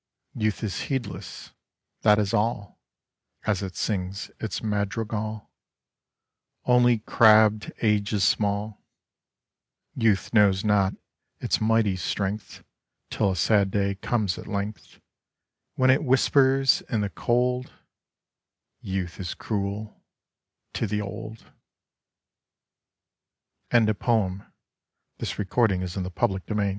Youth 0.33 0.63
is 0.63 0.79
heedless,— 0.85 1.51
that 2.01 2.17
is 2.17 2.33
all, 2.33 2.79
As 3.45 3.61
it 3.61 3.75
sings 3.75 4.31
its 4.39 4.63
madrigal; 4.63 5.51
Only 6.65 6.97
crabbed 6.97 7.71
Age 7.83 8.11
is 8.11 8.23
small. 8.23 8.81
Youth 9.93 10.33
knows 10.33 10.65
not 10.65 10.95
its 11.39 11.61
mighty 11.61 11.95
strength 11.97 12.63
Till 13.11 13.29
a 13.29 13.35
sad 13.35 13.69
day 13.69 13.93
comes 13.93 14.39
at 14.39 14.47
length 14.47 14.99
When 15.75 15.91
it 15.91 16.03
whispers 16.03 16.81
in 16.89 17.01
the 17.01 17.09
cold," 17.11 17.71
Youth 18.95 19.19
is 19.19 19.35
cruel— 19.35 20.01
to 20.73 20.87
the 20.87 21.01
old 21.03 21.41
1" 23.69 23.71
■■Mi 23.71 23.85
THE 23.85 23.93
DEAD 23.93 24.07
MARCH 25.47 25.89
(In 25.95 26.03
Gotter 26.55 26.69